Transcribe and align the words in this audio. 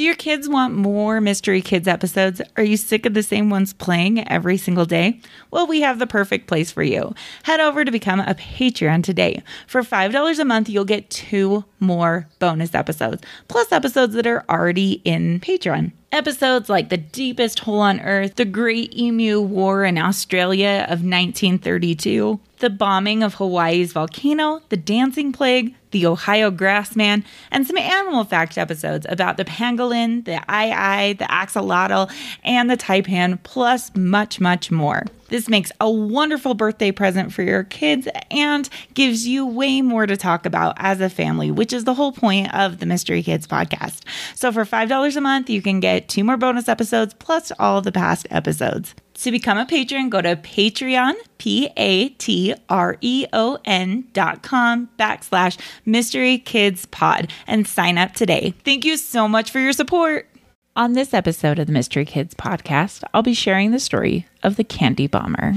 Do 0.00 0.06
your 0.06 0.14
kids 0.14 0.48
want 0.48 0.74
more 0.74 1.20
Mystery 1.20 1.60
Kids 1.60 1.86
episodes? 1.86 2.40
Are 2.56 2.62
you 2.62 2.78
sick 2.78 3.04
of 3.04 3.12
the 3.12 3.22
same 3.22 3.50
ones 3.50 3.74
playing 3.74 4.26
every 4.30 4.56
single 4.56 4.86
day? 4.86 5.20
Well, 5.50 5.66
we 5.66 5.82
have 5.82 5.98
the 5.98 6.06
perfect 6.06 6.46
place 6.46 6.70
for 6.70 6.82
you. 6.82 7.14
Head 7.42 7.60
over 7.60 7.84
to 7.84 7.90
become 7.90 8.20
a 8.20 8.34
Patreon 8.34 9.04
today. 9.04 9.42
For 9.66 9.82
$5 9.82 10.38
a 10.38 10.44
month, 10.46 10.70
you'll 10.70 10.86
get 10.86 11.10
two 11.10 11.66
more 11.80 12.26
bonus 12.38 12.74
episodes, 12.74 13.22
plus 13.48 13.72
episodes 13.72 14.14
that 14.14 14.26
are 14.26 14.42
already 14.48 15.02
in 15.04 15.38
Patreon. 15.38 15.92
Episodes 16.12 16.70
like 16.70 16.88
The 16.88 16.96
Deepest 16.96 17.58
Hole 17.58 17.80
on 17.80 18.00
Earth, 18.00 18.36
The 18.36 18.46
Great 18.46 18.96
Emu 18.96 19.42
War 19.42 19.84
in 19.84 19.98
Australia 19.98 20.86
of 20.88 21.04
1932, 21.04 22.40
the 22.60 22.70
bombing 22.70 23.22
of 23.22 23.34
Hawaii's 23.34 23.92
volcano, 23.92 24.60
the 24.68 24.76
dancing 24.76 25.32
plague, 25.32 25.74
the 25.90 26.06
Ohio 26.06 26.50
grassman, 26.50 27.24
and 27.50 27.66
some 27.66 27.76
animal 27.76 28.24
fact 28.24 28.56
episodes 28.56 29.06
about 29.08 29.36
the 29.36 29.44
pangolin, 29.44 30.24
the 30.24 30.40
aye 30.48 31.14
the 31.18 31.24
axolotl, 31.24 32.10
and 32.44 32.70
the 32.70 32.76
taipan, 32.76 33.42
plus 33.42 33.94
much, 33.96 34.40
much 34.40 34.70
more. 34.70 35.04
This 35.28 35.48
makes 35.48 35.72
a 35.80 35.90
wonderful 35.90 36.54
birthday 36.54 36.92
present 36.92 37.32
for 37.32 37.42
your 37.42 37.64
kids 37.64 38.08
and 38.30 38.68
gives 38.94 39.26
you 39.26 39.46
way 39.46 39.80
more 39.80 40.06
to 40.06 40.16
talk 40.16 40.44
about 40.44 40.74
as 40.76 41.00
a 41.00 41.08
family, 41.08 41.50
which 41.50 41.72
is 41.72 41.84
the 41.84 41.94
whole 41.94 42.12
point 42.12 42.52
of 42.54 42.78
the 42.78 42.86
Mystery 42.86 43.22
Kids 43.22 43.46
podcast. 43.46 44.02
So 44.34 44.52
for 44.52 44.64
$5 44.64 45.16
a 45.16 45.20
month, 45.20 45.48
you 45.48 45.62
can 45.62 45.80
get 45.80 46.08
two 46.08 46.24
more 46.24 46.36
bonus 46.36 46.68
episodes 46.68 47.14
plus 47.14 47.52
all 47.58 47.80
the 47.80 47.92
past 47.92 48.26
episodes. 48.30 48.94
To 49.14 49.30
become 49.30 49.58
a 49.58 49.66
patron, 49.66 50.08
go 50.08 50.22
to 50.22 50.34
Patreon, 50.36 51.14
P 51.36 51.68
A 51.76 52.08
T 52.10 52.54
R 52.70 52.96
E 53.02 53.26
O 53.34 53.58
N 53.66 54.08
dot 54.14 54.42
com 54.42 54.88
backslash 54.98 55.58
Mystery 55.84 56.38
Kids 56.38 56.86
Pod 56.86 57.30
and 57.46 57.66
sign 57.68 57.98
up 57.98 58.14
today. 58.14 58.54
Thank 58.64 58.86
you 58.86 58.96
so 58.96 59.28
much 59.28 59.50
for 59.50 59.60
your 59.60 59.72
support. 59.74 60.26
On 60.74 60.94
this 60.94 61.12
episode 61.12 61.58
of 61.58 61.66
the 61.66 61.72
Mystery 61.72 62.06
Kids 62.06 62.34
podcast, 62.34 63.02
I'll 63.12 63.22
be 63.22 63.34
sharing 63.34 63.72
the 63.72 63.80
story 63.80 64.26
of 64.42 64.56
the 64.56 64.64
Candy 64.64 65.06
Bomber. 65.06 65.54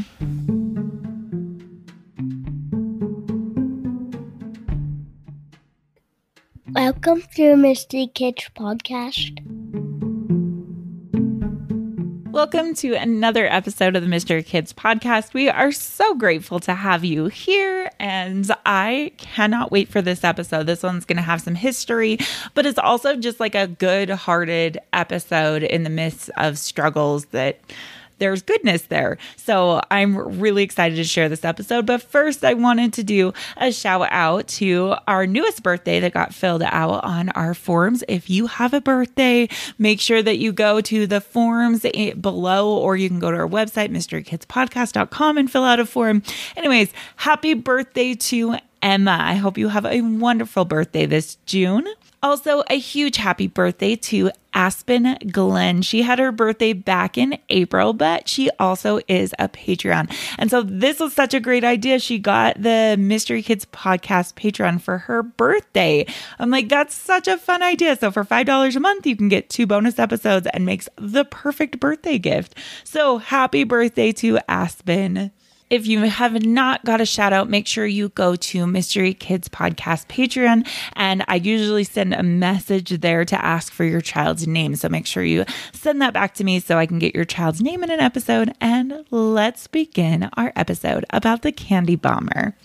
Welcome 6.74 7.24
to 7.36 7.56
Mystery 7.56 8.08
Kids 8.14 8.50
podcast. 8.58 9.63
Welcome 12.34 12.74
to 12.78 12.96
another 12.96 13.46
episode 13.46 13.96
of 13.96 14.02
the 14.02 14.10
Mystery 14.10 14.42
Kids 14.42 14.74
podcast. 14.74 15.36
We 15.36 15.50
are 15.50 15.72
so 15.72 16.16
grateful 16.16 16.60
to 16.62 16.74
have 16.74 17.06
you 17.06 17.28
here, 17.28 17.92
and 18.00 18.50
I 18.66 19.12
cannot 19.18 19.72
wait 19.72 19.88
for 19.88 20.02
this 20.02 20.24
episode. 20.24 20.66
This 20.66 20.82
one's 20.82 21.06
going 21.06 21.18
to 21.18 21.22
have 21.22 21.44
some 21.44 21.54
history, 21.54 22.18
but 22.56 22.66
it's 22.66 22.80
also 22.80 23.18
just 23.18 23.40
like 23.40 23.54
a 23.54 23.68
good 23.68 24.10
hearted 24.10 24.80
episode 24.94 25.62
in 25.62 25.84
the 25.84 25.92
midst 25.92 26.32
of 26.38 26.58
struggles 26.58 27.26
that 27.26 27.60
there's 28.20 28.42
goodness 28.42 28.84
there. 28.84 29.18
So 29.36 29.82
I'm 29.92 30.40
really 30.40 30.64
excited 30.64 30.96
to 30.96 31.04
share 31.04 31.30
this 31.30 31.44
episode. 31.46 31.86
But 31.86 32.02
first, 32.02 32.44
I 32.44 32.54
wanted 32.54 32.94
to 32.94 33.04
do 33.04 33.34
a 33.58 33.72
shout 33.72 34.08
out 34.12 34.48
to 34.50 34.96
our 35.08 35.28
newest 35.28 35.64
birthday 35.64 36.00
that 36.00 36.14
got 36.14 36.34
filled 36.34 36.64
out 36.64 37.04
on 37.04 37.30
our 37.30 37.54
forums. 37.54 38.04
If 38.08 38.30
you 38.30 38.48
have 38.48 38.74
a 38.74 38.82
birthday, 38.82 39.50
make 39.78 40.00
sure 40.00 40.22
that 40.22 40.38
you 40.38 40.52
go 40.52 40.82
to 40.82 41.08
the 41.08 41.22
forums 41.22 41.86
below, 42.20 42.78
or 42.78 42.96
you 42.96 43.10
can 43.10 43.20
go 43.20 43.32
to 43.32 43.38
our 43.38 43.48
website, 43.48 43.90
mysterykidspodcast.com, 43.90 45.38
and 45.38 45.52
fill 45.52 45.64
out 45.64 45.80
a 45.80 45.86
form. 45.86 46.24
Anyways, 46.56 46.92
happy 47.18 47.54
birthday 47.54 48.14
to 48.16 48.58
Emma. 48.82 49.18
I 49.20 49.36
hope 49.36 49.58
you 49.58 49.70
have 49.70 49.86
a 49.86 50.02
wonderful 50.02 50.66
birthday 50.66 51.06
this 51.06 51.38
June. 51.46 51.88
Also, 52.24 52.64
a 52.70 52.80
huge 52.80 53.18
happy 53.18 53.48
birthday 53.48 53.98
to 53.98 54.32
Aspen 54.54 55.18
Glenn. 55.30 55.82
She 55.82 56.04
had 56.04 56.20
her 56.20 56.32
birthday 56.32 56.72
back 56.72 57.18
in 57.18 57.38
April, 57.50 57.92
but 57.92 58.30
she 58.30 58.50
also 58.60 59.02
is 59.10 59.34
a 59.40 59.50
Patreon. 59.50 60.16
And 60.38 60.50
so 60.50 60.62
this 60.64 61.00
was 61.00 61.14
such 61.14 61.34
a 61.34 61.42
great 61.42 61.66
idea. 61.66 62.00
She 62.00 62.20
got 62.20 62.62
the 62.62 62.96
Mystery 62.98 63.44
Kids 63.44 63.66
podcast 63.66 64.36
Patreon 64.36 64.80
for 64.80 65.00
her 65.00 65.22
birthday. 65.22 66.06
I'm 66.40 66.50
like, 66.50 66.70
that's 66.70 66.96
such 66.96 67.28
a 67.28 67.38
fun 67.38 67.62
idea. 67.62 67.98
So 67.98 68.10
for 68.10 68.24
$5 68.24 68.76
a 68.76 68.80
month, 68.80 69.06
you 69.06 69.18
can 69.18 69.28
get 69.28 69.50
two 69.50 69.68
bonus 69.68 70.00
episodes 70.00 70.48
and 70.54 70.66
makes 70.66 70.88
the 70.96 71.26
perfect 71.26 71.80
birthday 71.80 72.20
gift. 72.20 72.56
So 72.86 73.18
happy 73.18 73.66
birthday 73.66 74.14
to 74.14 74.40
Aspen. 74.48 75.32
If 75.74 75.88
you 75.88 76.02
have 76.02 76.46
not 76.46 76.86
got 76.86 77.02
a 77.02 77.06
shout 77.06 77.34
out, 77.34 77.50
make 77.50 77.66
sure 77.66 77.88
you 77.88 78.10
go 78.10 78.36
to 78.36 78.68
Mystery 78.68 79.16
Kids 79.16 79.50
Podcast 79.50 80.06
Patreon. 80.06 80.68
And 80.96 81.26
I 81.28 81.38
usually 81.38 81.84
send 81.84 82.14
a 82.14 82.22
message 82.22 83.02
there 83.02 83.26
to 83.26 83.44
ask 83.44 83.74
for 83.74 83.84
your 83.84 84.00
child's 84.00 84.48
name. 84.48 84.76
So 84.76 84.88
make 84.88 85.08
sure 85.08 85.24
you 85.24 85.46
send 85.72 86.00
that 86.04 86.14
back 86.14 86.36
to 86.36 86.44
me 86.44 86.60
so 86.60 86.78
I 86.78 86.86
can 86.86 87.00
get 87.00 87.16
your 87.16 87.26
child's 87.26 87.60
name 87.60 87.84
in 87.84 87.90
an 87.90 88.02
episode. 88.02 88.54
And 88.62 89.04
let's 89.10 89.66
begin 89.66 90.30
our 90.38 90.54
episode 90.56 91.06
about 91.10 91.42
the 91.42 91.52
Candy 91.52 91.96
Bomber. 91.96 92.56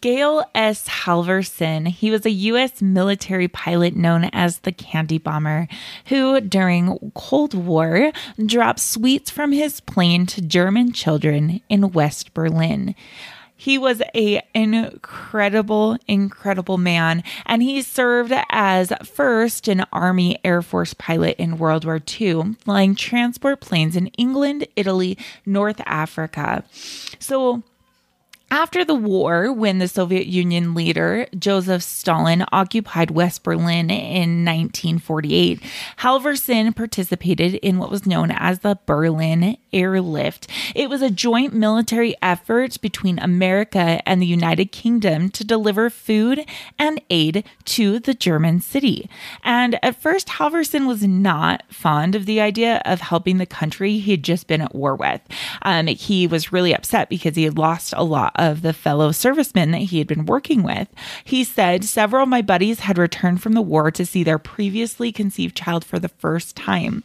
Gail 0.00 0.44
S. 0.54 0.86
Halvorsen, 0.88 1.88
he 1.88 2.10
was 2.10 2.24
a 2.24 2.30
U.S. 2.30 2.80
military 2.80 3.48
pilot 3.48 3.96
known 3.96 4.30
as 4.32 4.58
the 4.58 4.72
Candy 4.72 5.18
Bomber, 5.18 5.66
who 6.06 6.40
during 6.40 7.12
Cold 7.14 7.54
War 7.54 8.12
dropped 8.44 8.80
sweets 8.80 9.30
from 9.30 9.50
his 9.50 9.80
plane 9.80 10.26
to 10.26 10.40
German 10.40 10.92
children 10.92 11.60
in 11.68 11.90
West 11.90 12.32
Berlin. 12.32 12.94
He 13.56 13.78
was 13.78 14.02
a 14.12 14.42
incredible, 14.54 15.96
incredible 16.08 16.78
man, 16.78 17.22
and 17.46 17.62
he 17.62 17.80
served 17.80 18.32
as 18.50 18.92
first 19.04 19.68
an 19.68 19.84
Army 19.92 20.36
Air 20.44 20.62
Force 20.62 20.94
pilot 20.94 21.36
in 21.38 21.58
World 21.58 21.84
War 21.84 22.00
II, 22.20 22.54
flying 22.58 22.96
transport 22.96 23.60
planes 23.60 23.94
in 23.94 24.08
England, 24.18 24.66
Italy, 24.74 25.16
North 25.46 25.80
Africa. 25.86 26.64
So 27.20 27.62
after 28.52 28.84
the 28.84 28.94
war, 28.94 29.50
when 29.50 29.78
the 29.78 29.88
Soviet 29.88 30.26
Union 30.26 30.74
leader 30.74 31.26
Joseph 31.38 31.82
Stalin 31.82 32.44
occupied 32.52 33.10
West 33.10 33.42
Berlin 33.44 33.88
in 33.88 34.44
1948, 34.44 35.58
Halvorsen 36.00 36.76
participated 36.76 37.54
in 37.54 37.78
what 37.78 37.90
was 37.90 38.04
known 38.04 38.30
as 38.30 38.58
the 38.58 38.78
Berlin 38.84 39.56
Airlift. 39.72 40.48
It 40.74 40.90
was 40.90 41.00
a 41.00 41.08
joint 41.08 41.54
military 41.54 42.14
effort 42.20 42.78
between 42.82 43.18
America 43.20 44.06
and 44.06 44.20
the 44.20 44.26
United 44.26 44.70
Kingdom 44.70 45.30
to 45.30 45.44
deliver 45.44 45.88
food 45.88 46.44
and 46.78 47.00
aid 47.08 47.44
to 47.64 48.00
the 48.00 48.12
German 48.12 48.60
city. 48.60 49.08
And 49.42 49.82
at 49.82 49.96
first, 49.98 50.28
Halvorsen 50.28 50.86
was 50.86 51.02
not 51.02 51.62
fond 51.70 52.14
of 52.14 52.26
the 52.26 52.42
idea 52.42 52.82
of 52.84 53.00
helping 53.00 53.38
the 53.38 53.46
country 53.46 53.96
he 53.96 54.10
had 54.10 54.22
just 54.22 54.46
been 54.46 54.60
at 54.60 54.74
war 54.74 54.94
with. 54.94 55.22
Um, 55.62 55.86
he 55.86 56.26
was 56.26 56.52
really 56.52 56.74
upset 56.74 57.08
because 57.08 57.34
he 57.34 57.44
had 57.44 57.56
lost 57.56 57.94
a 57.96 58.04
lot 58.04 58.41
of 58.42 58.62
the 58.62 58.72
fellow 58.72 59.12
servicemen 59.12 59.70
that 59.70 59.78
he 59.78 59.98
had 59.98 60.08
been 60.08 60.26
working 60.26 60.64
with. 60.64 60.88
He 61.22 61.44
said, 61.44 61.84
Several 61.84 62.24
of 62.24 62.28
my 62.28 62.42
buddies 62.42 62.80
had 62.80 62.98
returned 62.98 63.40
from 63.40 63.52
the 63.52 63.62
war 63.62 63.92
to 63.92 64.04
see 64.04 64.24
their 64.24 64.38
previously 64.38 65.12
conceived 65.12 65.56
child 65.56 65.84
for 65.84 66.00
the 66.00 66.08
first 66.08 66.56
time. 66.56 67.04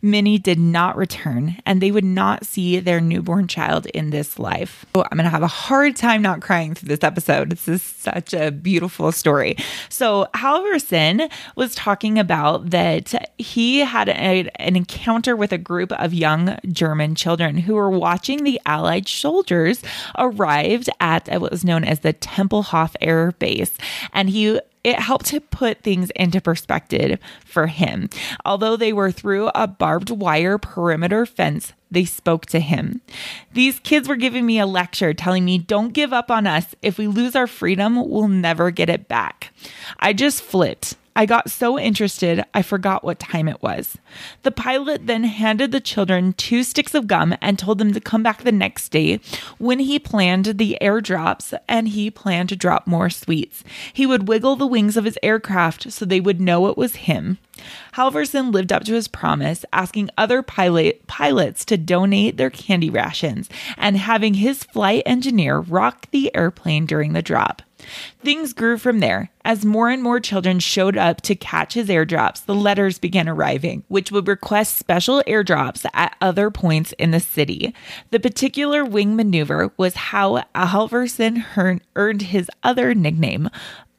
Many 0.00 0.38
did 0.38 0.58
not 0.58 0.96
return, 0.96 1.58
and 1.66 1.82
they 1.82 1.90
would 1.90 2.04
not 2.04 2.46
see 2.46 2.80
their 2.80 3.02
newborn 3.02 3.48
child 3.48 3.84
in 3.86 4.08
this 4.08 4.38
life. 4.38 4.86
Oh, 4.94 5.02
I'm 5.02 5.18
going 5.18 5.24
to 5.24 5.30
have 5.30 5.42
a 5.42 5.46
hard 5.46 5.94
time 5.94 6.22
not 6.22 6.40
crying 6.40 6.74
through 6.74 6.88
this 6.88 7.04
episode. 7.04 7.50
This 7.50 7.68
is 7.68 7.82
such 7.82 8.32
a 8.32 8.50
beautiful 8.50 9.12
story. 9.12 9.56
So, 9.90 10.26
Halvorsen 10.34 11.30
was 11.54 11.74
talking 11.74 12.18
about 12.18 12.70
that 12.70 13.30
he 13.36 13.80
had 13.80 14.08
a, 14.08 14.48
an 14.56 14.74
encounter 14.74 15.36
with 15.36 15.52
a 15.52 15.58
group 15.58 15.92
of 15.92 16.14
young 16.14 16.58
German 16.72 17.14
children 17.14 17.58
who 17.58 17.74
were 17.74 17.90
watching 17.90 18.44
the 18.44 18.58
Allied 18.64 19.06
soldiers 19.06 19.82
arrive 20.16 20.77
arrived 20.86 21.28
at 21.28 21.40
what 21.40 21.50
was 21.50 21.64
known 21.64 21.84
as 21.84 22.00
the 22.00 22.12
Tempelhof 22.12 22.94
Air 23.00 23.32
Base, 23.32 23.76
and 24.12 24.30
he 24.30 24.60
it 24.84 25.00
helped 25.00 25.26
to 25.26 25.40
put 25.40 25.82
things 25.82 26.10
into 26.10 26.40
perspective 26.40 27.18
for 27.44 27.66
him. 27.66 28.08
Although 28.44 28.76
they 28.76 28.92
were 28.92 29.10
through 29.10 29.50
a 29.54 29.66
barbed 29.66 30.08
wire 30.08 30.56
perimeter 30.56 31.26
fence, 31.26 31.72
they 31.90 32.04
spoke 32.04 32.46
to 32.46 32.60
him. 32.60 33.00
These 33.52 33.80
kids 33.80 34.08
were 34.08 34.16
giving 34.16 34.46
me 34.46 34.58
a 34.58 34.66
lecture 34.66 35.12
telling 35.12 35.44
me, 35.44 35.58
Don't 35.58 35.92
give 35.92 36.12
up 36.12 36.30
on 36.30 36.46
us. 36.46 36.74
If 36.80 36.96
we 36.96 37.06
lose 37.06 37.34
our 37.34 37.48
freedom, 37.48 37.96
we'll 38.08 38.28
never 38.28 38.70
get 38.70 38.88
it 38.88 39.08
back. 39.08 39.52
I 39.98 40.12
just 40.12 40.42
flipped. 40.42 40.94
I 41.18 41.26
got 41.26 41.50
so 41.50 41.76
interested, 41.76 42.44
I 42.54 42.62
forgot 42.62 43.02
what 43.02 43.18
time 43.18 43.48
it 43.48 43.60
was. 43.60 43.98
The 44.44 44.52
pilot 44.52 45.08
then 45.08 45.24
handed 45.24 45.72
the 45.72 45.80
children 45.80 46.32
two 46.32 46.62
sticks 46.62 46.94
of 46.94 47.08
gum 47.08 47.34
and 47.40 47.58
told 47.58 47.78
them 47.78 47.92
to 47.92 48.00
come 48.00 48.22
back 48.22 48.44
the 48.44 48.52
next 48.52 48.90
day 48.90 49.18
when 49.58 49.80
he 49.80 49.98
planned 49.98 50.44
the 50.44 50.78
airdrops 50.80 51.58
and 51.66 51.88
he 51.88 52.08
planned 52.08 52.50
to 52.50 52.56
drop 52.56 52.86
more 52.86 53.10
sweets. 53.10 53.64
He 53.92 54.06
would 54.06 54.28
wiggle 54.28 54.54
the 54.54 54.64
wings 54.68 54.96
of 54.96 55.04
his 55.04 55.18
aircraft 55.20 55.90
so 55.90 56.04
they 56.04 56.20
would 56.20 56.40
know 56.40 56.68
it 56.68 56.78
was 56.78 56.94
him. 56.94 57.38
Halvorsen 57.94 58.52
lived 58.52 58.72
up 58.72 58.84
to 58.84 58.94
his 58.94 59.08
promise, 59.08 59.64
asking 59.72 60.10
other 60.16 60.42
pilot 60.42 61.06
pilots 61.06 61.64
to 61.66 61.76
donate 61.76 62.36
their 62.36 62.50
candy 62.50 62.90
rations 62.90 63.48
and 63.76 63.96
having 63.96 64.34
his 64.34 64.64
flight 64.64 65.02
engineer 65.06 65.58
rock 65.58 66.10
the 66.10 66.34
airplane 66.34 66.86
during 66.86 67.12
the 67.12 67.22
drop. 67.22 67.62
Things 68.20 68.52
grew 68.52 68.76
from 68.76 68.98
there. 68.98 69.30
As 69.44 69.64
more 69.64 69.88
and 69.88 70.02
more 70.02 70.20
children 70.20 70.58
showed 70.58 70.96
up 70.96 71.20
to 71.22 71.34
catch 71.34 71.74
his 71.74 71.88
airdrops, 71.88 72.44
the 72.44 72.54
letters 72.54 72.98
began 72.98 73.28
arriving, 73.28 73.84
which 73.88 74.10
would 74.10 74.26
request 74.26 74.76
special 74.76 75.22
airdrops 75.26 75.86
at 75.94 76.16
other 76.20 76.50
points 76.50 76.92
in 76.98 77.12
the 77.12 77.20
city. 77.20 77.74
The 78.10 78.20
particular 78.20 78.84
wing 78.84 79.16
maneuver 79.16 79.72
was 79.76 79.94
how 79.94 80.42
Halvorsen 80.54 81.44
earned 81.96 82.22
his 82.22 82.50
other 82.62 82.94
nickname, 82.94 83.48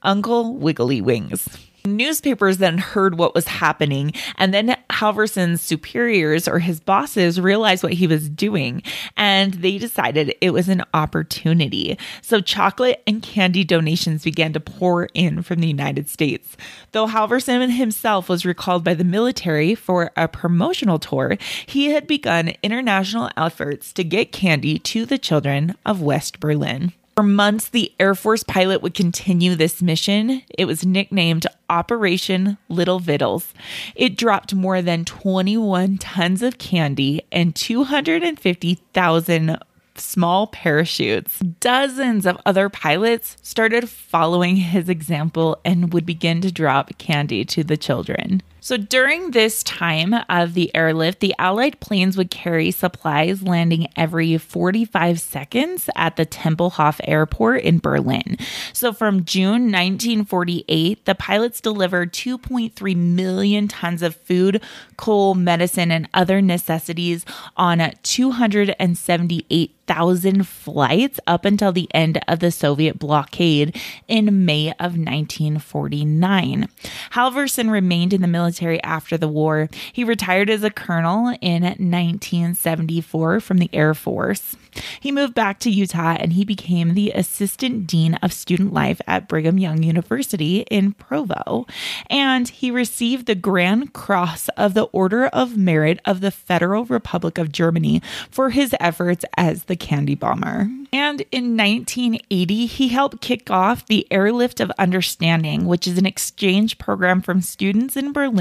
Uncle 0.03 0.55
Wiggly 0.55 1.01
Wings. 1.01 1.47
Newspapers 1.85 2.57
then 2.57 2.77
heard 2.77 3.17
what 3.17 3.33
was 3.33 3.47
happening, 3.47 4.13
and 4.37 4.53
then 4.53 4.75
Halvorsen's 4.89 5.61
superiors 5.61 6.47
or 6.47 6.59
his 6.59 6.79
bosses 6.79 7.39
realized 7.39 7.83
what 7.83 7.93
he 7.93 8.07
was 8.07 8.29
doing, 8.29 8.83
and 9.15 9.53
they 9.55 9.77
decided 9.77 10.35
it 10.41 10.51
was 10.51 10.69
an 10.69 10.83
opportunity. 10.93 11.97
So, 12.21 12.41
chocolate 12.41 13.01
and 13.07 13.21
candy 13.21 13.63
donations 13.63 14.23
began 14.23 14.53
to 14.53 14.59
pour 14.59 15.05
in 15.13 15.41
from 15.41 15.59
the 15.59 15.67
United 15.67 16.09
States. 16.09 16.57
Though 16.91 17.07
Halvorsen 17.07 17.75
himself 17.75 18.29
was 18.29 18.45
recalled 18.45 18.83
by 18.83 18.93
the 18.93 19.03
military 19.03 19.75
for 19.75 20.11
a 20.15 20.27
promotional 20.27 20.99
tour, 20.99 21.37
he 21.65 21.91
had 21.91 22.07
begun 22.07 22.53
international 22.63 23.29
efforts 23.37 23.93
to 23.93 24.03
get 24.03 24.31
candy 24.31 24.79
to 24.79 25.05
the 25.05 25.17
children 25.17 25.75
of 25.85 26.01
West 26.01 26.39
Berlin. 26.39 26.93
For 27.19 27.23
months, 27.23 27.67
the 27.67 27.91
Air 27.99 28.15
Force 28.15 28.43
pilot 28.43 28.81
would 28.81 28.93
continue 28.93 29.53
this 29.53 29.81
mission. 29.81 30.41
It 30.57 30.63
was 30.63 30.85
nicknamed 30.85 31.45
Operation 31.69 32.57
Little 32.69 33.01
Vittles. 33.01 33.53
It 33.93 34.15
dropped 34.15 34.55
more 34.55 34.81
than 34.81 35.03
21 35.03 35.97
tons 35.97 36.41
of 36.41 36.59
candy 36.59 37.23
and 37.29 37.53
250,000 37.53 39.57
small 39.95 40.47
parachutes. 40.47 41.39
Dozens 41.39 42.25
of 42.25 42.39
other 42.45 42.69
pilots 42.69 43.35
started 43.41 43.89
following 43.89 44.55
his 44.55 44.87
example 44.87 45.59
and 45.65 45.91
would 45.91 46.05
begin 46.05 46.39
to 46.39 46.53
drop 46.53 46.97
candy 46.99 47.43
to 47.43 47.65
the 47.65 47.75
children. 47.75 48.41
So 48.61 48.77
during 48.77 49.31
this 49.31 49.63
time 49.63 50.13
of 50.27 50.53
the 50.53 50.73
airlift, 50.75 51.21
the 51.21 51.33
Allied 51.39 51.79
planes 51.79 52.17
would 52.17 52.29
carry 52.29 52.71
supplies 52.71 53.41
landing 53.41 53.87
every 53.95 54.37
45 54.37 55.19
seconds 55.19 55.89
at 55.95 56.15
the 56.17 56.25
Tempelhof 56.25 56.99
Airport 57.03 57.61
in 57.61 57.79
Berlin. 57.79 58.37
So 58.73 58.91
from 58.91 59.25
June 59.25 59.71
1948, 59.71 61.05
the 61.05 61.15
pilots 61.15 61.61
delivered 61.61 62.13
2.3 62.13 62.95
million 62.95 63.67
tons 63.67 64.01
of 64.01 64.15
food, 64.15 64.61
coal, 64.97 65.35
medicine, 65.35 65.91
and 65.91 66.09
other 66.13 66.41
necessities 66.41 67.25
on 67.55 67.91
278 68.03 69.75
thousand 69.89 70.47
flights 70.47 71.19
up 71.25 71.45
until 71.45 71.71
the 71.71 71.89
end 71.95 72.21
of 72.27 72.41
the 72.41 72.51
Soviet 72.51 72.99
blockade 72.99 73.75
in 74.07 74.45
May 74.45 74.69
of 74.73 74.95
1949. 74.95 76.69
Halvorsen 77.13 77.71
remained 77.71 78.13
in 78.13 78.21
the 78.21 78.27
military 78.27 78.48
after 78.83 79.17
the 79.17 79.27
war. 79.27 79.69
He 79.93 80.03
retired 80.03 80.49
as 80.49 80.63
a 80.63 80.69
colonel 80.69 81.35
in 81.41 81.63
1974 81.63 83.39
from 83.39 83.57
the 83.57 83.69
Air 83.73 83.93
Force. 83.93 84.55
He 84.99 85.11
moved 85.11 85.33
back 85.33 85.59
to 85.59 85.69
Utah 85.69 86.15
and 86.19 86.33
he 86.33 86.45
became 86.45 86.93
the 86.93 87.11
assistant 87.11 87.87
dean 87.87 88.15
of 88.15 88.33
student 88.33 88.73
life 88.73 89.01
at 89.07 89.27
Brigham 89.27 89.57
Young 89.57 89.83
University 89.83 90.59
in 90.69 90.93
Provo. 90.93 91.65
And 92.09 92.47
he 92.47 92.71
received 92.71 93.25
the 93.25 93.35
Grand 93.35 93.93
Cross 93.93 94.49
of 94.49 94.73
the 94.73 94.85
Order 94.85 95.27
of 95.27 95.57
Merit 95.57 95.99
of 96.05 96.21
the 96.21 96.31
Federal 96.31 96.85
Republic 96.85 97.37
of 97.37 97.51
Germany 97.51 98.01
for 98.29 98.51
his 98.51 98.75
efforts 98.79 99.25
as 99.37 99.63
the 99.63 99.75
candy 99.75 100.15
bomber. 100.15 100.69
And 100.91 101.21
in 101.31 101.55
1980, 101.55 102.65
he 102.65 102.87
helped 102.87 103.21
kick 103.21 103.51
off 103.51 103.85
the 103.85 104.07
Airlift 104.11 104.59
of 104.59 104.71
Understanding, 104.79 105.65
which 105.65 105.87
is 105.87 105.97
an 105.97 106.05
exchange 106.05 106.77
program 106.77 107.21
from 107.21 107.41
students 107.41 107.95
in 107.95 108.11
Berlin 108.11 108.38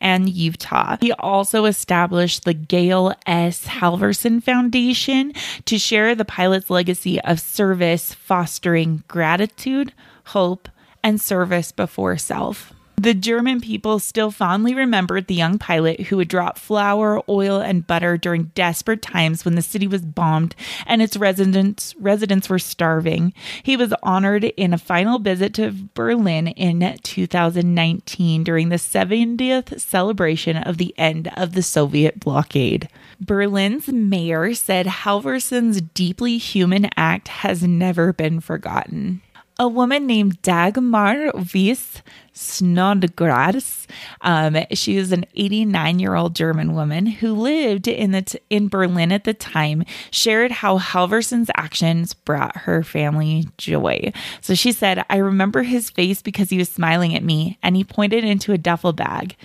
and 0.00 0.28
Utah. 0.28 0.96
He 1.00 1.12
also 1.12 1.64
established 1.64 2.44
the 2.44 2.54
Gail 2.54 3.14
S. 3.26 3.66
Halvorsen 3.66 4.42
Foundation 4.42 5.32
to 5.64 5.78
share 5.78 6.14
the 6.14 6.24
pilot's 6.24 6.70
legacy 6.70 7.20
of 7.22 7.40
service, 7.40 8.12
fostering 8.14 9.02
gratitude, 9.08 9.92
hope, 10.26 10.68
and 11.02 11.20
service 11.20 11.72
before 11.72 12.16
self. 12.18 12.72
The 12.98 13.12
German 13.12 13.60
people 13.60 13.98
still 13.98 14.30
fondly 14.30 14.74
remembered 14.74 15.26
the 15.26 15.34
young 15.34 15.58
pilot 15.58 16.00
who 16.00 16.16
would 16.16 16.28
drop 16.28 16.56
flour, 16.58 17.22
oil, 17.28 17.60
and 17.60 17.86
butter 17.86 18.16
during 18.16 18.52
desperate 18.54 19.02
times 19.02 19.44
when 19.44 19.54
the 19.54 19.60
city 19.60 19.86
was 19.86 20.00
bombed 20.00 20.56
and 20.86 21.02
its 21.02 21.16
residents 21.16 21.94
residents 22.00 22.48
were 22.48 22.58
starving. 22.58 23.34
He 23.62 23.76
was 23.76 23.92
honored 24.02 24.44
in 24.44 24.72
a 24.72 24.78
final 24.78 25.18
visit 25.18 25.52
to 25.54 25.74
Berlin 25.92 26.48
in 26.48 26.98
2019 27.02 28.44
during 28.44 28.70
the 28.70 28.76
70th 28.76 29.78
celebration 29.78 30.56
of 30.56 30.78
the 30.78 30.94
end 30.96 31.30
of 31.36 31.52
the 31.52 31.62
Soviet 31.62 32.18
blockade. 32.18 32.88
Berlin's 33.20 33.88
mayor 33.88 34.54
said 34.54 34.86
Halvorsen's 34.86 35.82
deeply 35.82 36.38
human 36.38 36.88
act 36.96 37.28
has 37.28 37.62
never 37.62 38.14
been 38.14 38.40
forgotten 38.40 39.20
a 39.58 39.68
woman 39.68 40.06
named 40.06 40.40
Dagmar 40.42 41.32
Weiss 41.54 42.02
Snodgrass. 42.32 43.86
Um, 44.20 44.58
she 44.72 44.96
is 44.96 45.12
an 45.12 45.24
89 45.34 45.98
year 45.98 46.14
old 46.14 46.36
German 46.36 46.74
woman 46.74 47.06
who 47.06 47.32
lived 47.32 47.88
in 47.88 48.10
the 48.10 48.22
t- 48.22 48.38
in 48.50 48.68
Berlin 48.68 49.12
at 49.12 49.24
the 49.24 49.32
time. 49.32 49.84
Shared 50.10 50.50
how 50.50 50.78
Halvorsen's 50.78 51.50
actions 51.54 52.12
brought 52.12 52.56
her 52.58 52.82
family 52.82 53.48
joy. 53.56 54.12
So 54.42 54.54
she 54.54 54.72
said, 54.72 55.04
"I 55.08 55.16
remember 55.16 55.62
his 55.62 55.88
face 55.88 56.20
because 56.20 56.50
he 56.50 56.58
was 56.58 56.68
smiling 56.68 57.14
at 57.14 57.24
me, 57.24 57.58
and 57.62 57.76
he 57.76 57.84
pointed 57.84 58.24
into 58.24 58.52
a 58.52 58.58
duffel 58.58 58.92
bag. 58.92 59.36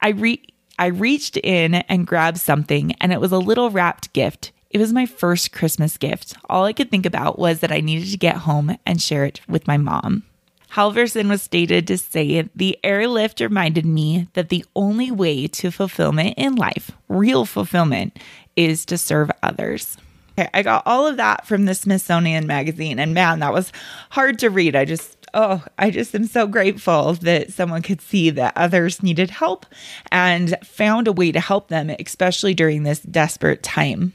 I 0.00 0.10
re." 0.10 0.42
I 0.78 0.88
reached 0.88 1.38
in 1.38 1.76
and 1.76 2.06
grabbed 2.06 2.36
something, 2.36 2.92
and 3.00 3.10
it 3.10 3.18
was 3.18 3.32
a 3.32 3.38
little 3.38 3.70
wrapped 3.70 4.12
gift. 4.12 4.52
It 4.76 4.80
was 4.80 4.92
my 4.92 5.06
first 5.06 5.52
Christmas 5.52 5.96
gift. 5.96 6.36
All 6.50 6.66
I 6.66 6.74
could 6.74 6.90
think 6.90 7.06
about 7.06 7.38
was 7.38 7.60
that 7.60 7.72
I 7.72 7.80
needed 7.80 8.10
to 8.10 8.18
get 8.18 8.36
home 8.36 8.76
and 8.84 9.00
share 9.00 9.24
it 9.24 9.40
with 9.48 9.66
my 9.66 9.78
mom. 9.78 10.24
Halvorsen 10.72 11.30
was 11.30 11.40
stated 11.40 11.86
to 11.86 11.96
say, 11.96 12.46
The 12.54 12.78
airlift 12.84 13.40
reminded 13.40 13.86
me 13.86 14.28
that 14.34 14.50
the 14.50 14.66
only 14.76 15.10
way 15.10 15.46
to 15.46 15.70
fulfillment 15.70 16.34
in 16.36 16.56
life, 16.56 16.90
real 17.08 17.46
fulfillment, 17.46 18.18
is 18.54 18.84
to 18.84 18.98
serve 18.98 19.30
others. 19.42 19.96
Okay, 20.38 20.50
I 20.52 20.62
got 20.62 20.82
all 20.84 21.06
of 21.06 21.16
that 21.16 21.46
from 21.46 21.64
the 21.64 21.74
Smithsonian 21.74 22.46
magazine, 22.46 22.98
and 22.98 23.14
man, 23.14 23.38
that 23.38 23.54
was 23.54 23.72
hard 24.10 24.38
to 24.40 24.50
read. 24.50 24.76
I 24.76 24.84
just, 24.84 25.26
oh, 25.32 25.64
I 25.78 25.90
just 25.90 26.14
am 26.14 26.26
so 26.26 26.46
grateful 26.46 27.14
that 27.14 27.50
someone 27.50 27.80
could 27.80 28.02
see 28.02 28.28
that 28.28 28.52
others 28.54 29.02
needed 29.02 29.30
help 29.30 29.64
and 30.12 30.54
found 30.62 31.08
a 31.08 31.12
way 31.12 31.32
to 31.32 31.40
help 31.40 31.68
them, 31.68 31.88
especially 31.88 32.52
during 32.52 32.82
this 32.82 33.00
desperate 33.00 33.62
time. 33.62 34.12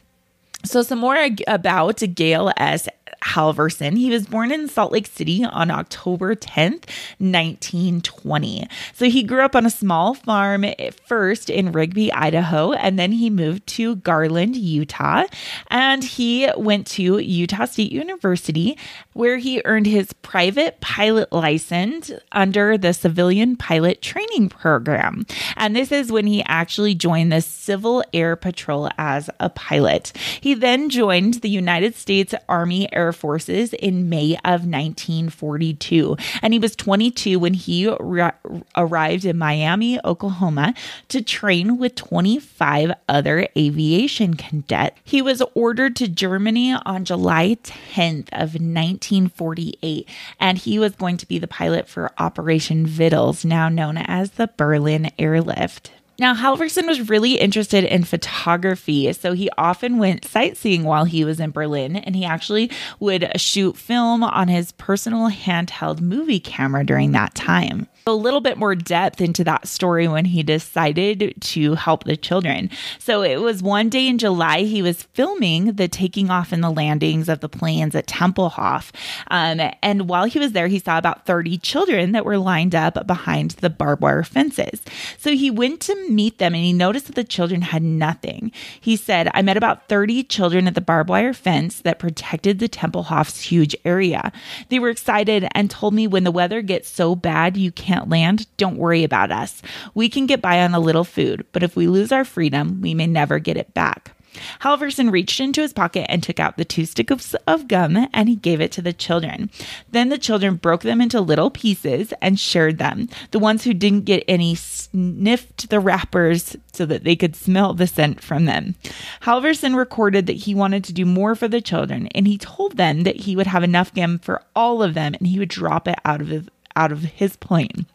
So, 0.64 0.84
some 0.84 1.00
more 1.00 1.18
about 1.48 1.98
Gail 2.16 2.52
S. 2.58 2.88
Halvorsen. 3.22 3.98
He 3.98 4.10
was 4.10 4.26
born 4.26 4.52
in 4.52 4.68
Salt 4.68 4.92
Lake 4.92 5.08
City 5.08 5.46
on 5.46 5.72
October 5.72 6.36
10th, 6.36 6.90
1920. 7.20 8.68
So 8.94 9.06
he 9.06 9.24
grew 9.24 9.42
up 9.42 9.56
on 9.56 9.66
a 9.66 9.70
small 9.70 10.14
farm 10.14 10.64
eh, 10.64 10.92
first 11.06 11.50
in 11.50 11.72
Rigby, 11.72 12.12
Idaho, 12.12 12.74
and 12.74 12.98
then 12.98 13.12
he 13.12 13.30
moved 13.30 13.68
to 13.68 13.96
Garland, 13.98 14.56
Utah. 14.56 15.26
And 15.68 16.04
he 16.04 16.50
went 16.58 16.88
to 16.88 17.20
Utah 17.20 17.66
State 17.66 17.92
University, 17.92 18.78
where 19.14 19.38
he 19.38 19.62
earned 19.66 19.86
his 19.86 20.14
private 20.14 20.82
pilot 20.82 21.32
license 21.32 22.12
under 22.32 22.78
the 22.78 22.94
Civilian 22.94 23.56
Pilot 23.56 24.02
Training 24.02 24.50
Program. 24.50 25.26
And 25.56 25.76
this 25.76 25.92
is 25.92 26.12
when 26.12 26.26
he 26.26 26.44
actually 26.48 26.96
joined 26.96 27.32
the 27.32 27.42
Civil 27.42 28.04
Air 28.14 28.36
Patrol 28.36 28.90
as 28.98 29.30
a 29.40 29.50
pilot. 29.50 30.12
He 30.42 30.54
then 30.54 30.90
joined 30.90 31.36
the 31.36 31.50
United 31.50 31.96
States 31.96 32.34
Army 32.50 32.92
Air 32.94 33.11
Forces 33.12 33.74
in 33.74 34.10
May 34.10 34.36
of 34.46 34.66
1942. 34.66 36.18
And 36.42 36.54
he 36.54 36.60
was 36.60 36.76
22 36.76 37.40
when 37.40 37.54
he 37.54 37.88
ra- 38.00 38.32
arrived 38.76 39.26
in 39.26 39.38
Miami, 39.38 40.00
Oklahoma 40.04 40.74
to 41.10 41.22
train 41.22 41.78
with 41.78 41.96
25 41.96 42.94
other 43.08 43.48
aviation 43.58 44.36
cadets. 44.36 44.98
He 45.04 45.22
was 45.22 45.42
ordered 45.54 45.96
to 45.98 46.08
Germany 46.08 46.74
on 46.74 47.06
July 47.06 47.58
10th 47.64 48.30
of 48.32 48.56
1948 48.56 50.08
and 50.40 50.58
he 50.58 50.80
was 50.80 50.96
going 50.96 51.18
to 51.18 51.28
be 51.28 51.40
the 51.40 51.48
pilot 51.48 51.88
for 51.88 52.12
Operation 52.18 52.86
Vittles, 52.86 53.46
now 53.46 53.70
known 53.70 53.98
as 53.98 54.32
the 54.32 54.50
Berlin 54.58 55.12
Airlift. 55.18 55.92
Now, 56.22 56.36
Halvorsen 56.36 56.86
was 56.86 57.10
really 57.10 57.40
interested 57.40 57.84
in 57.84 58.04
photography, 58.04 59.12
so 59.12 59.34
he 59.34 59.50
often 59.58 59.98
went 59.98 60.24
sightseeing 60.24 60.84
while 60.84 61.06
he 61.06 61.26
was 61.26 61.40
in 61.40 61.50
Berlin, 61.50 61.96
and 61.96 62.16
he 62.16 62.26
actually 62.26 62.70
would 63.00 63.42
shoot 63.42 63.76
film 63.76 64.24
on 64.24 64.48
his 64.48 64.72
personal 64.74 65.32
handheld 65.32 66.00
movie 66.00 66.40
camera 66.40 66.86
during 66.86 67.14
that 67.14 67.34
time. 67.34 67.88
a 68.08 68.14
little 68.14 68.42
bit 68.42 68.58
more 68.58 68.74
depth 68.74 69.22
into 69.22 69.44
that 69.44 69.68
story 69.68 70.08
when 70.08 70.26
he 70.26 70.42
decided 70.42 71.36
to 71.40 71.76
help 71.76 72.04
the 72.04 72.18
children. 72.18 72.70
So 72.98 73.22
it 73.22 73.40
was 73.40 73.62
one 73.62 73.90
day 73.90 74.08
in 74.08 74.18
July, 74.18 74.64
he 74.64 74.82
was 74.82 75.04
filming 75.04 75.74
the 75.74 75.88
taking 75.88 76.32
off 76.32 76.52
and 76.52 76.64
the 76.64 76.72
landings 76.72 77.30
of 77.30 77.42
the 77.42 77.50
planes 77.50 77.94
at 77.94 78.08
Tempelhof. 78.08 78.92
Um, 79.28 79.62
and 79.84 80.10
while 80.10 80.26
he 80.26 80.40
was 80.40 80.54
there, 80.54 80.68
he 80.68 80.80
saw 80.80 80.98
about 80.98 81.28
30 81.28 81.60
children 81.60 82.12
that 82.14 82.26
were 82.26 82.40
lined 82.40 82.74
up 82.74 83.06
behind 83.06 83.52
the 83.52 83.70
barbed 83.70 84.02
wire 84.02 84.24
fences. 84.24 84.82
So 85.20 85.32
he 85.32 85.52
went 85.52 85.80
to 85.82 86.11
meet 86.12 86.38
them 86.38 86.54
and 86.54 86.64
he 86.64 86.74
noticed 86.74 87.08
that 87.08 87.16
the 87.16 87.24
children 87.24 87.62
had 87.62 87.84
nothing. 87.84 88.52
He 88.80 88.96
said, 88.96 89.30
I 89.34 89.42
met 89.42 89.58
about 89.58 89.88
30 89.88 90.24
children 90.24 90.68
at 90.68 90.76
the 90.76 90.82
barbed 90.82 91.10
wire 91.10 91.34
fence 91.34 91.80
that 91.82 92.00
protected 92.00 92.60
the 92.60 92.70
Tempelhof's 92.70 93.42
huge 93.42 93.76
area. 93.86 94.32
They 94.70 94.80
were 94.80 94.90
excited 94.90 95.48
and 95.54 95.70
told 95.70 95.94
me 95.94 96.08
when 96.08 96.24
the 96.24 96.32
weather 96.32 96.62
gets 96.62 96.90
so 96.90 97.16
bad 97.16 97.56
you 97.58 97.72
can't 97.72 97.92
can't 97.92 98.10
land, 98.10 98.48
don't 98.58 98.78
worry 98.78 99.04
about 99.04 99.32
us. 99.32 99.62
We 99.94 100.08
can 100.08 100.26
get 100.26 100.42
by 100.42 100.62
on 100.62 100.74
a 100.74 100.80
little 100.80 101.04
food, 101.04 101.46
but 101.52 101.64
if 101.64 101.76
we 101.76 101.88
lose 101.88 102.12
our 102.12 102.24
freedom, 102.24 102.82
we 102.82 102.94
may 102.94 103.08
never 103.08 103.38
get 103.40 103.58
it 103.58 103.74
back. 103.74 104.16
Halvorsen 104.62 105.12
reached 105.12 105.40
into 105.40 105.62
his 105.62 105.74
pocket 105.74 106.06
and 106.10 106.22
took 106.22 106.40
out 106.40 106.58
the 106.58 106.66
two 106.66 106.86
sticks 106.86 107.36
of 107.48 107.68
gum 107.68 108.08
and 108.14 108.30
he 108.30 108.36
gave 108.36 108.62
it 108.62 108.72
to 108.74 108.82
the 108.82 108.94
children. 108.94 109.50
Then 109.90 110.10
the 110.10 110.18
children 110.18 110.56
broke 110.56 110.82
them 110.82 111.02
into 111.02 111.20
little 111.22 111.50
pieces 111.50 112.14
and 112.22 112.40
shared 112.40 112.78
them. 112.78 113.10
The 113.32 113.40
ones 113.40 113.64
who 113.64 113.74
didn't 113.74 114.06
get 114.06 114.24
any 114.28 114.56
sniffed 114.56 115.70
the 115.70 115.80
wrappers 115.80 116.56
so 116.74 116.86
that 116.86 117.04
they 117.04 117.16
could 117.16 117.36
smell 117.36 117.74
the 117.74 117.88
scent 117.88 118.22
from 118.22 118.46
them. 118.46 118.76
Halvorsen 119.22 119.76
recorded 119.76 120.28
that 120.28 120.34
he 120.34 120.56
wanted 120.56 120.84
to 120.86 120.94
do 120.94 121.06
more 121.06 121.36
for 121.36 121.48
the 121.48 121.62
children 121.62 122.08
and 122.08 122.28
he 122.28 122.38
told 122.38 122.78
them 122.78 123.04
that 123.04 123.18
he 123.22 123.36
would 123.36 123.48
have 123.48 123.64
enough 123.64 123.94
gum 123.94 124.20
for 124.20 124.42
all 124.56 124.82
of 124.84 124.94
them 124.94 125.14
and 125.14 125.28
he 125.28 125.40
would 125.40 125.50
drop 125.50 125.88
it 125.88 126.00
out 126.06 126.22
of 126.22 126.28
his 126.28 126.48
out 126.74 126.92
of 126.92 127.04
his 127.04 127.36
plane. 127.36 127.86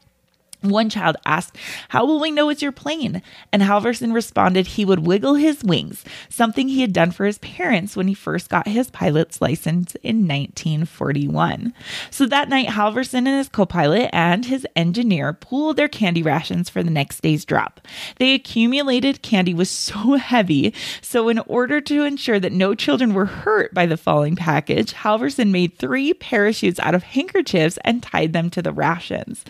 One 0.63 0.89
child 0.89 1.17
asked, 1.25 1.57
How 1.91 2.05
will 2.05 2.19
we 2.19 2.31
know 2.31 2.49
it's 2.49 2.63
your 2.63 2.73
plane? 2.73 3.23
And 3.53 3.63
Halvorsen 3.63 4.13
responded 4.13 4.67
he 4.67 4.85
would 4.85 5.07
wiggle 5.07 5.35
his 5.35 5.63
wings, 5.63 6.05
something 6.29 6.69
he 6.69 6.81
had 6.81 6.93
done 6.93 7.11
for 7.11 7.27
his 7.27 7.39
parents 7.39 7.95
when 7.95 8.09
he 8.09 8.15
first 8.15 8.49
got 8.49 8.67
his 8.67 8.91
pilot's 8.91 9.41
license 9.41 9.95
in 9.97 10.27
1941. 10.27 11.75
So 12.11 12.27
that 12.27 12.49
night, 12.49 12.69
Halvorsen 12.69 13.19
and 13.19 13.29
his 13.29 13.49
co 13.49 13.67
pilot 13.67 14.11
and 14.13 14.45
his 14.47 14.67
engineer 14.75 15.33
pooled 15.33 15.77
their 15.77 15.89
candy 15.89 16.23
rations 16.23 16.71
for 16.71 16.83
the 16.83 16.91
next 16.91 17.21
day's 17.21 17.45
drop. 17.45 17.81
They 18.17 18.35
accumulated 18.35 19.23
candy 19.23 19.55
was 19.55 19.71
so 19.71 20.15
heavy, 20.15 20.75
so 21.03 21.29
in 21.29 21.39
order 21.41 21.81
to 21.83 22.05
ensure 22.05 22.41
that 22.41 22.53
no 22.53 22.75
children 22.75 23.15
were 23.15 23.27
hurt 23.27 23.75
by 23.75 23.87
the 23.87 23.97
falling 23.97 24.37
package, 24.37 24.95
Halvorsen 24.95 25.51
made 25.51 25.79
three 25.79 26.15
parachutes 26.15 26.81
out 26.81 26.95
of 26.95 27.03
handkerchiefs 27.03 27.79
and 27.85 28.03
tied 28.03 28.33
them 28.33 28.51
to 28.51 28.63
the 28.63 28.73
rations. 28.73 29.45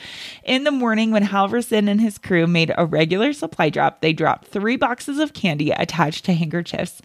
In 0.45 0.65
the 0.65 0.71
morning, 0.71 0.96
morning, 0.97 1.11
when 1.11 1.25
Halvorsen 1.25 1.91
and 1.91 2.01
his 2.01 2.17
crew 2.17 2.47
made 2.47 2.73
a 2.79 2.87
regular 2.87 3.35
supply 3.35 3.69
drop, 3.69 4.01
they 4.01 4.15
dropped 4.15 4.47
three 4.47 4.79
boxes 4.79 5.19
of 5.19 5.35
candy 5.35 5.71
attached 5.71 6.25
to 6.25 6.33
handkerchiefs. 6.33 7.03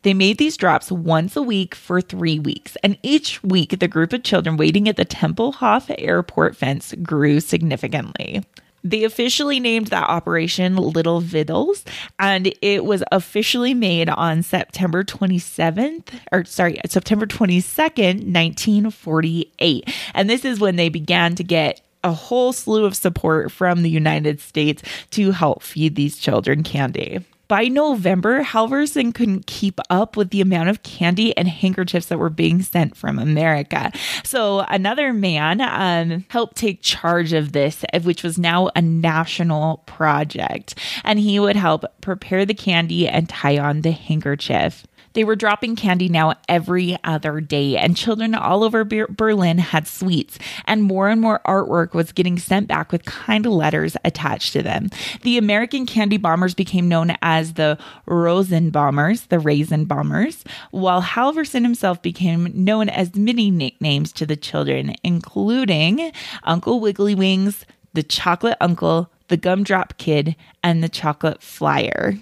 They 0.00 0.14
made 0.14 0.38
these 0.38 0.56
drops 0.56 0.90
once 0.90 1.36
a 1.36 1.42
week 1.42 1.74
for 1.74 2.00
three 2.00 2.38
weeks, 2.38 2.78
and 2.82 2.96
each 3.02 3.42
week 3.42 3.78
the 3.80 3.86
group 3.86 4.14
of 4.14 4.22
children 4.22 4.56
waiting 4.56 4.88
at 4.88 4.96
the 4.96 5.04
Tempelhof 5.04 5.94
airport 5.98 6.56
fence 6.56 6.94
grew 7.02 7.38
significantly. 7.38 8.42
They 8.82 9.04
officially 9.04 9.60
named 9.60 9.88
that 9.88 10.08
operation 10.08 10.76
Little 10.76 11.20
Vittles, 11.20 11.84
and 12.18 12.50
it 12.62 12.86
was 12.86 13.04
officially 13.12 13.74
made 13.74 14.08
on 14.08 14.42
September 14.42 15.04
27th, 15.04 16.18
or 16.32 16.46
sorry, 16.46 16.80
September 16.86 17.26
22nd, 17.26 18.32
1948. 18.32 19.94
And 20.14 20.30
this 20.30 20.46
is 20.46 20.60
when 20.60 20.76
they 20.76 20.88
began 20.88 21.34
to 21.34 21.44
get 21.44 21.82
a 22.04 22.12
whole 22.12 22.52
slew 22.52 22.84
of 22.84 22.94
support 22.94 23.50
from 23.50 23.82
the 23.82 23.90
United 23.90 24.40
States 24.40 24.82
to 25.10 25.32
help 25.32 25.62
feed 25.62 25.96
these 25.96 26.18
children 26.18 26.62
candy. 26.62 27.24
By 27.46 27.68
November, 27.68 28.42
Halvorsen 28.42 29.14
couldn't 29.14 29.46
keep 29.46 29.78
up 29.90 30.16
with 30.16 30.30
the 30.30 30.40
amount 30.40 30.70
of 30.70 30.82
candy 30.82 31.36
and 31.36 31.46
handkerchiefs 31.46 32.06
that 32.06 32.18
were 32.18 32.30
being 32.30 32.62
sent 32.62 32.96
from 32.96 33.18
America. 33.18 33.92
So 34.24 34.60
another 34.60 35.12
man 35.12 35.60
um, 35.60 36.24
helped 36.28 36.56
take 36.56 36.80
charge 36.80 37.34
of 37.34 37.52
this, 37.52 37.84
which 38.02 38.22
was 38.22 38.38
now 38.38 38.70
a 38.74 38.80
national 38.80 39.78
project. 39.84 40.74
And 41.04 41.18
he 41.18 41.38
would 41.38 41.56
help 41.56 41.84
prepare 42.00 42.46
the 42.46 42.54
candy 42.54 43.06
and 43.06 43.28
tie 43.28 43.58
on 43.58 43.82
the 43.82 43.92
handkerchief. 43.92 44.86
They 45.14 45.24
were 45.24 45.36
dropping 45.36 45.76
candy 45.76 46.08
now 46.08 46.34
every 46.48 46.96
other 47.04 47.40
day, 47.40 47.76
and 47.76 47.96
children 47.96 48.34
all 48.34 48.64
over 48.64 48.84
Berlin 48.84 49.58
had 49.58 49.86
sweets, 49.86 50.38
and 50.66 50.82
more 50.82 51.08
and 51.08 51.20
more 51.20 51.40
artwork 51.46 51.94
was 51.94 52.12
getting 52.12 52.38
sent 52.38 52.68
back 52.68 52.90
with 52.90 53.04
kind 53.04 53.46
letters 53.46 53.96
attached 54.04 54.52
to 54.52 54.62
them. 54.62 54.90
The 55.22 55.38
American 55.38 55.86
candy 55.86 56.16
bombers 56.16 56.54
became 56.54 56.88
known 56.88 57.16
as 57.22 57.54
the 57.54 57.78
Rosen 58.06 58.70
bombers, 58.70 59.22
the 59.26 59.38
Raisin 59.38 59.84
bombers, 59.84 60.44
while 60.72 61.02
Halvorsen 61.02 61.62
himself 61.62 62.02
became 62.02 62.50
known 62.52 62.88
as 62.88 63.14
many 63.14 63.50
nicknames 63.50 64.12
to 64.12 64.26
the 64.26 64.36
children, 64.36 64.96
including 65.04 66.12
Uncle 66.42 66.80
Wiggly 66.80 67.14
Wings, 67.14 67.64
the 67.92 68.02
Chocolate 68.02 68.56
Uncle, 68.60 69.10
the 69.28 69.36
Gumdrop 69.36 69.96
Kid, 69.96 70.34
and 70.62 70.82
the 70.82 70.88
Chocolate 70.88 71.40
Flyer. 71.40 72.18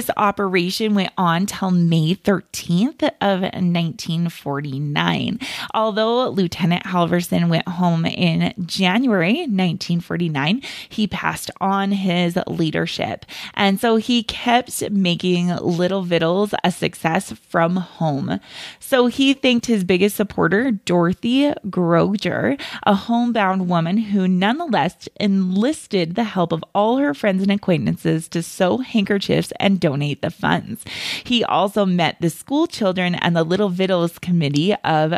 This 0.00 0.10
operation 0.16 0.94
went 0.94 1.12
on 1.18 1.44
till 1.44 1.70
May 1.70 2.14
13th 2.14 3.02
of 3.20 3.42
1949. 3.42 5.38
Although 5.74 6.30
Lieutenant 6.30 6.84
Halvorsen 6.84 7.50
went 7.50 7.68
home 7.68 8.06
in 8.06 8.54
January 8.64 9.40
1949, 9.40 10.62
he 10.88 11.06
passed 11.06 11.50
on 11.60 11.92
his 11.92 12.38
leadership. 12.46 13.26
And 13.52 13.78
so 13.78 13.96
he 13.96 14.22
kept 14.22 14.90
making 14.90 15.48
Little 15.56 16.00
Vittles 16.00 16.54
a 16.64 16.70
success 16.70 17.32
from 17.32 17.76
home. 17.76 18.40
So 18.78 19.08
he 19.08 19.34
thanked 19.34 19.66
his 19.66 19.84
biggest 19.84 20.16
supporter, 20.16 20.70
Dorothy 20.70 21.52
Groger, 21.68 22.58
a 22.84 22.94
homebound 22.94 23.68
woman 23.68 23.98
who 23.98 24.26
nonetheless 24.26 25.10
enlisted 25.20 26.14
the 26.14 26.24
help 26.24 26.52
of 26.52 26.64
all 26.74 26.96
her 26.96 27.12
friends 27.12 27.42
and 27.42 27.52
acquaintances 27.52 28.28
to 28.28 28.42
sew 28.42 28.78
handkerchiefs 28.78 29.52
and 29.60 29.78
donate 29.90 30.22
the 30.22 30.30
funds. 30.30 30.84
He 31.24 31.42
also 31.44 31.84
met 31.84 32.16
the 32.20 32.30
school 32.30 32.66
children 32.68 33.16
and 33.16 33.34
the 33.34 33.42
Little 33.42 33.70
Vittles 33.70 34.20
Committee 34.20 34.74
of 34.84 35.14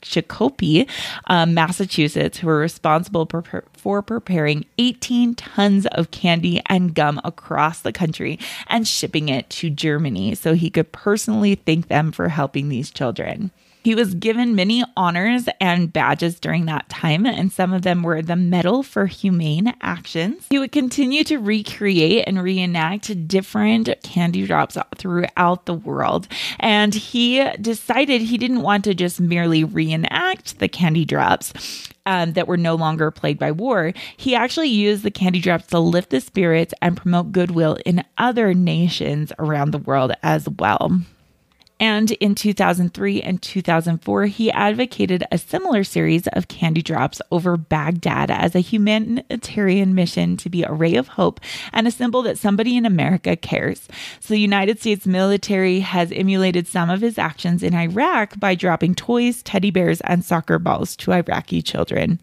Chicopee, 0.00 0.88
um, 1.26 1.52
Massachusetts, 1.52 2.38
who 2.38 2.46
were 2.46 2.58
responsible 2.58 3.26
for, 3.26 3.64
for 3.74 4.00
preparing 4.00 4.64
18 4.78 5.34
tons 5.34 5.86
of 5.88 6.10
candy 6.10 6.62
and 6.66 6.94
gum 6.94 7.20
across 7.22 7.80
the 7.80 7.92
country 7.92 8.38
and 8.68 8.88
shipping 8.88 9.28
it 9.28 9.50
to 9.50 9.68
Germany 9.68 10.34
so 10.34 10.54
he 10.54 10.70
could 10.70 10.90
personally 10.92 11.54
thank 11.54 11.88
them 11.88 12.10
for 12.10 12.28
helping 12.28 12.70
these 12.70 12.90
children. 12.90 13.50
He 13.88 13.94
was 13.94 14.12
given 14.12 14.54
many 14.54 14.84
honors 14.98 15.48
and 15.62 15.90
badges 15.90 16.38
during 16.38 16.66
that 16.66 16.90
time, 16.90 17.24
and 17.24 17.50
some 17.50 17.72
of 17.72 17.80
them 17.80 18.02
were 18.02 18.20
the 18.20 18.36
Medal 18.36 18.82
for 18.82 19.06
Humane 19.06 19.72
Actions. 19.80 20.44
He 20.50 20.58
would 20.58 20.72
continue 20.72 21.24
to 21.24 21.38
recreate 21.38 22.24
and 22.26 22.42
reenact 22.42 23.26
different 23.26 23.88
candy 24.02 24.46
drops 24.46 24.76
throughout 24.98 25.64
the 25.64 25.72
world. 25.72 26.28
And 26.60 26.94
he 26.94 27.42
decided 27.62 28.20
he 28.20 28.36
didn't 28.36 28.60
want 28.60 28.84
to 28.84 28.92
just 28.92 29.22
merely 29.22 29.64
reenact 29.64 30.58
the 30.58 30.68
candy 30.68 31.06
drops. 31.06 31.54
Um, 32.04 32.32
that 32.34 32.48
were 32.48 32.56
no 32.56 32.74
longer 32.74 33.10
plagued 33.10 33.38
by 33.38 33.52
war, 33.52 33.92
he 34.16 34.34
actually 34.34 34.68
used 34.68 35.02
the 35.02 35.10
candy 35.10 35.40
drops 35.40 35.66
to 35.66 35.78
lift 35.78 36.08
the 36.08 36.22
spirits 36.22 36.72
and 36.80 36.96
promote 36.96 37.32
goodwill 37.32 37.76
in 37.84 38.02
other 38.16 38.54
nations 38.54 39.30
around 39.38 39.72
the 39.72 39.78
world 39.78 40.12
as 40.22 40.48
well. 40.58 41.02
And 41.80 42.10
in 42.12 42.34
2003 42.34 43.22
and 43.22 43.40
2004, 43.40 44.26
he 44.26 44.50
advocated 44.50 45.24
a 45.30 45.38
similar 45.38 45.84
series 45.84 46.26
of 46.28 46.48
candy 46.48 46.82
drops 46.82 47.22
over 47.30 47.56
Baghdad 47.56 48.32
as 48.32 48.56
a 48.56 48.60
humanitarian 48.60 49.94
mission 49.94 50.36
to 50.38 50.50
be 50.50 50.64
a 50.64 50.72
ray 50.72 50.96
of 50.96 51.08
hope 51.08 51.38
and 51.72 51.86
a 51.86 51.92
symbol 51.92 52.22
that 52.22 52.38
somebody 52.38 52.76
in 52.76 52.84
America 52.84 53.36
cares. 53.36 53.86
So 54.18 54.34
the 54.34 54.40
United 54.40 54.80
States 54.80 55.06
military 55.06 55.78
has 55.80 56.10
emulated 56.10 56.66
some 56.66 56.90
of 56.90 57.00
his 57.00 57.16
actions 57.16 57.62
in 57.62 57.74
Iraq 57.74 58.40
by 58.40 58.56
dropping 58.56 58.96
toys, 58.96 59.42
teddy 59.42 59.70
bears, 59.70 60.00
and 60.00 60.24
soccer 60.24 60.58
balls 60.58 60.96
to 60.96 61.12
Iraqi 61.12 61.62
children. 61.62 62.18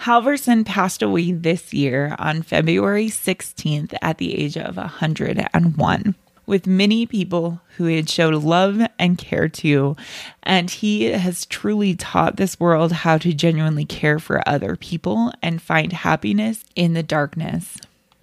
Halvorsen 0.00 0.64
passed 0.64 1.02
away 1.02 1.30
this 1.30 1.72
year 1.72 2.16
on 2.18 2.42
February 2.42 3.06
16th 3.06 3.94
at 4.02 4.18
the 4.18 4.34
age 4.34 4.56
of 4.56 4.78
101 4.78 6.14
with 6.50 6.66
many 6.66 7.06
people 7.06 7.60
who 7.76 7.84
he 7.84 7.94
had 7.96 8.10
showed 8.10 8.34
love 8.34 8.82
and 8.98 9.16
care 9.16 9.48
to. 9.48 9.96
And 10.42 10.68
he 10.68 11.04
has 11.04 11.46
truly 11.46 11.94
taught 11.94 12.36
this 12.36 12.58
world 12.58 12.90
how 12.92 13.18
to 13.18 13.32
genuinely 13.32 13.84
care 13.84 14.18
for 14.18 14.46
other 14.46 14.74
people 14.74 15.32
and 15.40 15.62
find 15.62 15.92
happiness 15.92 16.64
in 16.74 16.92
the 16.92 17.04
darkness. 17.04 17.78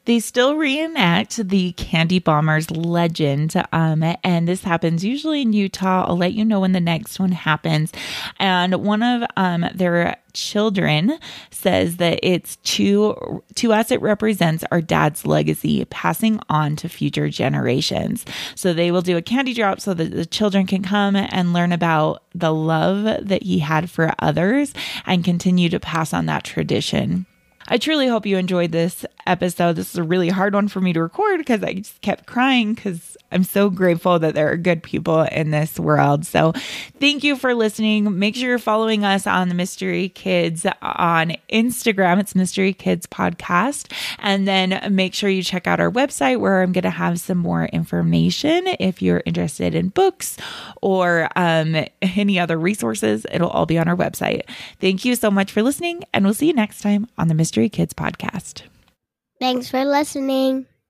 They 0.07 0.21
still 0.21 0.55
reenact 0.55 1.35
the 1.35 1.73
Candy 1.73 2.19
Bombers 2.19 2.71
legend, 2.71 3.61
um, 3.73 4.01
and 4.23 4.47
this 4.47 4.63
happens 4.63 5.03
usually 5.03 5.41
in 5.41 5.51
Utah. 5.51 6.05
I'll 6.07 6.15
let 6.15 6.31
you 6.31 6.45
know 6.45 6.61
when 6.61 6.71
the 6.71 6.79
next 6.79 7.19
one 7.19 7.33
happens. 7.33 7.91
And 8.39 8.73
one 8.75 9.03
of 9.03 9.29
um, 9.35 9.65
their 9.75 10.15
children 10.31 11.19
says 11.51 11.97
that 11.97 12.21
it's 12.23 12.55
to 12.57 13.43
to 13.55 13.73
us 13.73 13.91
it 13.91 14.01
represents 14.01 14.63
our 14.71 14.79
dad's 14.79 15.25
legacy 15.25 15.83
passing 15.85 16.39
on 16.47 16.75
to 16.75 16.87
future 16.87 17.27
generations 17.27 18.23
so 18.53 18.71
they 18.71 18.91
will 18.91 19.01
do 19.01 19.17
a 19.17 19.21
candy 19.21 19.55
drop 19.55 19.81
so 19.81 19.95
that 19.95 20.11
the 20.11 20.27
children 20.27 20.67
can 20.67 20.83
come 20.83 21.15
and 21.15 21.53
learn 21.53 21.71
about 21.71 22.21
the 22.35 22.53
love 22.53 23.27
that 23.27 23.41
he 23.41 23.57
had 23.57 23.89
for 23.89 24.13
others 24.19 24.75
and 25.07 25.23
continue 25.23 25.69
to 25.69 25.79
pass 25.79 26.13
on 26.13 26.27
that 26.27 26.43
tradition 26.43 27.25
I 27.69 27.77
truly 27.77 28.07
hope 28.07 28.25
you 28.25 28.37
enjoyed 28.37 28.71
this 28.71 29.05
episode. 29.25 29.75
This 29.75 29.91
is 29.91 29.97
a 29.97 30.03
really 30.03 30.29
hard 30.29 30.53
one 30.53 30.69
for 30.69 30.79
me 30.79 30.93
to 30.93 31.01
record 31.01 31.39
because 31.39 31.63
I 31.63 31.73
just 31.73 32.01
kept 32.01 32.25
crying 32.25 32.73
because 32.73 33.17
I'm 33.29 33.43
so 33.43 33.69
grateful 33.69 34.19
that 34.19 34.35
there 34.35 34.49
are 34.49 34.55
good 34.55 34.81
people 34.81 35.23
in 35.23 35.51
this 35.51 35.77
world. 35.77 36.25
So 36.25 36.53
thank 36.99 37.25
you 37.25 37.35
for 37.35 37.53
listening. 37.53 38.17
Make 38.17 38.35
sure 38.35 38.47
you're 38.47 38.57
following 38.57 39.03
us 39.03 39.27
on 39.27 39.49
the 39.49 39.55
Mystery 39.55 40.07
Kids 40.09 40.65
on 40.81 41.35
Instagram. 41.51 42.19
It's 42.19 42.35
Mystery 42.35 42.71
Kids 42.71 43.05
Podcast. 43.05 43.91
And 44.19 44.47
then 44.47 44.95
make 44.95 45.13
sure 45.13 45.29
you 45.29 45.43
check 45.43 45.67
out 45.67 45.81
our 45.81 45.91
website 45.91 46.39
where 46.39 46.61
I'm 46.61 46.71
going 46.71 46.83
to 46.83 46.89
have 46.89 47.19
some 47.19 47.37
more 47.37 47.65
information 47.65 48.65
if 48.79 49.01
you're 49.01 49.23
interested 49.25 49.75
in 49.75 49.89
books 49.89 50.37
or 50.81 51.29
um, 51.35 51.85
any 52.01 52.39
other 52.39 52.57
resources. 52.57 53.25
It'll 53.29 53.49
all 53.49 53.65
be 53.65 53.77
on 53.77 53.89
our 53.89 53.95
website. 53.95 54.43
Thank 54.79 55.03
you 55.03 55.15
so 55.15 55.29
much 55.29 55.51
for 55.51 55.61
listening, 55.61 56.03
and 56.13 56.23
we'll 56.23 56.33
see 56.33 56.47
you 56.47 56.53
next 56.53 56.81
time 56.81 57.07
on 57.17 57.27
the 57.27 57.35
Kids 57.65 57.93
Podcast. 57.93 58.61
Thanks 59.39 59.69
for 59.69 59.83
listening. 59.83 60.67